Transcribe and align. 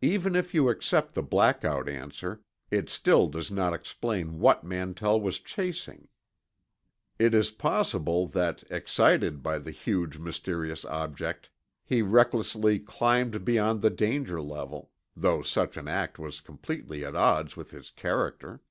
Even 0.00 0.34
if 0.34 0.54
you 0.54 0.70
accept 0.70 1.12
the 1.12 1.22
blackout 1.22 1.86
answer, 1.86 2.40
it 2.70 2.88
still 2.88 3.26
does 3.28 3.50
not 3.50 3.74
explain 3.74 4.38
what 4.38 4.64
Mantell 4.64 5.20
was 5.20 5.40
chasing. 5.40 6.08
it 7.18 7.34
is 7.34 7.50
possible 7.50 8.26
that, 8.28 8.64
excited 8.70 9.42
by 9.42 9.58
the 9.58 9.70
huge, 9.70 10.16
mysterious 10.16 10.86
object, 10.86 11.50
he 11.84 12.00
recklessly 12.00 12.78
climbed 12.78 13.44
beyond 13.44 13.82
the 13.82 13.90
danger 13.90 14.40
level, 14.40 14.90
though 15.14 15.42
such 15.42 15.76
an 15.76 15.86
act 15.86 16.18
was 16.18 16.40
completely 16.40 17.04
at 17.04 17.14
odds 17.14 17.54
with 17.54 17.72
his 17.72 17.90
character. 17.90 18.62